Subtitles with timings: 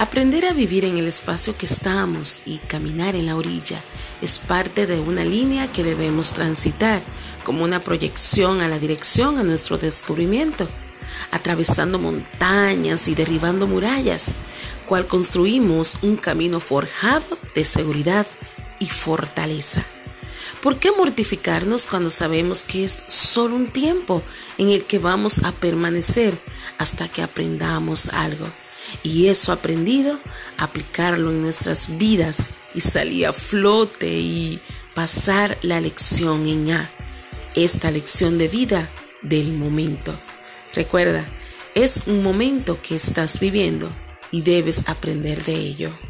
[0.00, 3.84] Aprender a vivir en el espacio que estamos y caminar en la orilla
[4.22, 7.02] es parte de una línea que debemos transitar
[7.44, 10.66] como una proyección a la dirección a nuestro descubrimiento,
[11.30, 14.38] atravesando montañas y derribando murallas,
[14.86, 18.26] cual construimos un camino forjado de seguridad
[18.78, 19.84] y fortaleza.
[20.62, 24.22] ¿Por qué mortificarnos cuando sabemos que es solo un tiempo
[24.56, 26.40] en el que vamos a permanecer
[26.78, 28.50] hasta que aprendamos algo?
[29.02, 30.18] Y eso aprendido,
[30.56, 34.60] aplicarlo en nuestras vidas y salir a flote y
[34.94, 36.90] pasar la lección en A,
[37.54, 38.90] esta lección de vida
[39.22, 40.18] del momento.
[40.74, 41.28] Recuerda,
[41.74, 43.90] es un momento que estás viviendo
[44.30, 46.09] y debes aprender de ello.